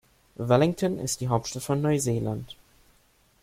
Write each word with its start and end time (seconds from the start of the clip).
Wellington 0.39 0.97
ist 0.97 1.21
die 1.21 1.27
Hauptstadt 1.27 1.61
von 1.61 1.79
Neuseeland. 1.79 2.55